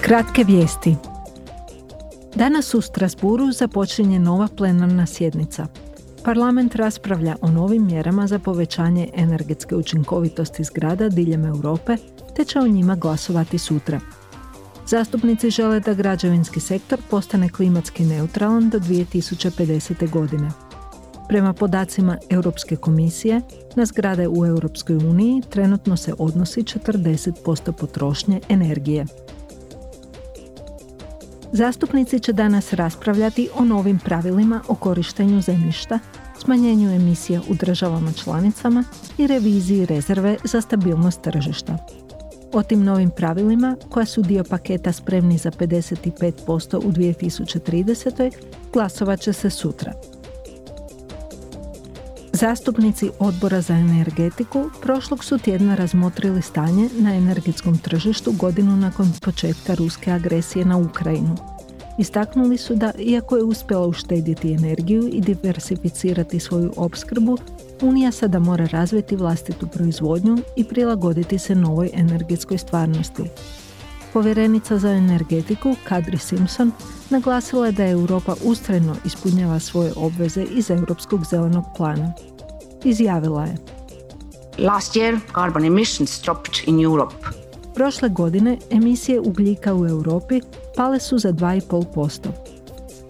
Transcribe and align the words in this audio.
Kratke 0.00 0.44
vijesti. 0.44 0.96
Danas 2.34 2.74
u 2.74 2.80
Strasburu 2.80 3.52
započinje 3.52 4.18
nova 4.18 4.48
plenarna 4.56 5.06
sjednica. 5.06 5.66
Parlament 6.24 6.74
raspravlja 6.74 7.36
o 7.40 7.48
novim 7.48 7.86
mjerama 7.86 8.26
za 8.26 8.38
povećanje 8.38 9.08
energetske 9.14 9.76
učinkovitosti 9.76 10.64
zgrada 10.64 11.08
diljem 11.08 11.44
Europe, 11.44 11.96
te 12.36 12.44
će 12.44 12.58
o 12.58 12.68
njima 12.68 12.94
glasovati 12.94 13.58
sutra. 13.58 14.00
Zastupnici 14.86 15.50
žele 15.50 15.80
da 15.80 15.94
građevinski 15.94 16.60
sektor 16.60 16.98
postane 17.10 17.48
klimatski 17.48 18.04
neutralan 18.04 18.70
do 18.70 18.78
2050. 18.78 20.10
godine. 20.10 20.50
Prema 21.28 21.52
podacima 21.52 22.18
Europske 22.30 22.76
komisije, 22.76 23.40
na 23.76 23.86
zgrade 23.86 24.28
u 24.28 24.46
Europskoj 24.46 24.96
uniji 24.96 25.42
trenutno 25.50 25.96
se 25.96 26.14
odnosi 26.18 26.62
40% 26.62 27.72
potrošnje 27.72 28.40
energije. 28.48 29.06
Zastupnici 31.52 32.20
će 32.20 32.32
danas 32.32 32.72
raspravljati 32.72 33.48
o 33.54 33.64
novim 33.64 33.98
pravilima 33.98 34.60
o 34.68 34.74
korištenju 34.74 35.40
zemljišta, 35.40 35.98
smanjenju 36.38 36.90
emisija 36.90 37.40
u 37.50 37.54
državama 37.54 38.12
članicama 38.12 38.84
i 39.18 39.26
reviziji 39.26 39.86
rezerve 39.86 40.36
za 40.44 40.60
stabilnost 40.60 41.22
tržišta. 41.22 41.78
O 42.52 42.62
tim 42.62 42.84
novim 42.84 43.10
pravilima, 43.10 43.76
koja 43.88 44.06
su 44.06 44.22
dio 44.22 44.44
paketa 44.44 44.92
spremni 44.92 45.38
za 45.38 45.50
55% 45.50 46.76
u 46.76 46.92
2030. 46.92 48.30
glasovat 48.72 49.20
će 49.20 49.32
se 49.32 49.50
sutra. 49.50 49.92
Zastupnici 52.32 53.10
Odbora 53.18 53.60
za 53.60 53.74
energetiku 53.74 54.70
prošlog 54.82 55.24
su 55.24 55.38
tjedna 55.38 55.74
razmotrili 55.74 56.42
stanje 56.42 56.88
na 56.98 57.14
energetskom 57.14 57.78
tržištu 57.78 58.32
godinu 58.32 58.76
nakon 58.76 59.12
početka 59.22 59.74
ruske 59.74 60.12
agresije 60.12 60.64
na 60.64 60.76
Ukrajinu. 60.76 61.36
Istaknuli 61.98 62.56
su 62.58 62.74
da, 62.74 62.92
iako 62.98 63.36
je 63.36 63.42
uspjela 63.42 63.86
uštedjeti 63.86 64.52
energiju 64.52 65.08
i 65.12 65.20
diversificirati 65.20 66.40
svoju 66.40 66.72
opskrbu, 66.76 67.38
Unija 67.82 68.12
sada 68.12 68.38
mora 68.38 68.66
razviti 68.66 69.16
vlastitu 69.16 69.66
proizvodnju 69.66 70.38
i 70.56 70.64
prilagoditi 70.64 71.38
se 71.38 71.54
novoj 71.54 71.90
energetskoj 71.94 72.58
stvarnosti. 72.58 73.22
Povjerenica 74.12 74.78
za 74.78 74.90
energetiku 74.90 75.74
Kadri 75.84 76.18
Simpson 76.18 76.72
naglasila 77.10 77.66
je 77.66 77.72
da 77.72 77.86
Europa 77.86 78.34
ustrajno 78.44 78.96
ispunjava 79.04 79.58
svoje 79.58 79.92
obveze 79.96 80.42
iz 80.42 80.70
Europskog 80.70 81.24
zelenog 81.24 81.64
plana. 81.76 82.12
Izjavila 82.84 83.44
je 83.44 83.56
Last 84.58 84.96
year, 84.96 85.20
carbon 85.34 85.64
emissions 85.64 86.22
dropped 86.22 86.54
in 86.66 86.80
Europe. 86.80 87.14
Prošle 87.74 88.08
godine 88.08 88.58
emisije 88.70 89.20
ugljika 89.20 89.74
u 89.74 89.86
Europi 89.86 90.40
pale 90.76 91.00
su 91.00 91.18
za 91.18 91.32
2,5%. 91.32 92.28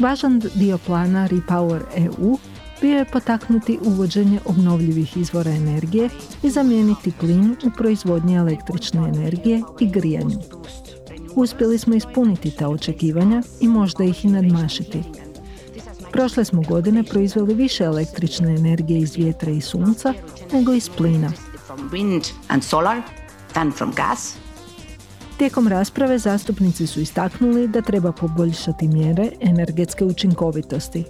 Važan 0.00 0.42
dio 0.54 0.78
plana 0.78 1.28
Repower 1.28 1.80
EU 1.96 2.38
bio 2.80 2.98
je 2.98 3.04
potaknuti 3.04 3.78
uvođenje 3.82 4.40
obnovljivih 4.44 5.16
izvora 5.16 5.50
energije 5.50 6.08
i 6.42 6.50
zamijeniti 6.50 7.12
plin 7.20 7.56
u 7.66 7.70
proizvodnji 7.76 8.36
električne 8.36 9.08
energije 9.08 9.62
i 9.80 9.90
grijanju. 9.90 10.38
Uspjeli 11.34 11.78
smo 11.78 11.94
ispuniti 11.94 12.50
ta 12.50 12.68
očekivanja 12.68 13.42
i 13.60 13.68
možda 13.68 14.04
ih 14.04 14.24
i 14.24 14.28
nadmašiti. 14.28 15.02
Prošle 16.12 16.44
smo 16.44 16.62
godine 16.62 17.04
proizveli 17.04 17.54
više 17.54 17.84
električne 17.84 18.54
energije 18.54 19.00
iz 19.00 19.16
vjetra 19.16 19.50
i 19.50 19.60
sunca 19.60 20.14
nego 20.52 20.72
iz 20.72 20.88
plina. 20.88 21.32
Tijekom 25.36 25.68
rasprave 25.68 26.18
zastupnici 26.18 26.86
su 26.86 27.00
istaknuli 27.00 27.68
da 27.68 27.82
treba 27.82 28.12
poboljšati 28.12 28.88
mjere 28.88 29.30
energetske 29.40 30.04
učinkovitosti. 30.04 31.04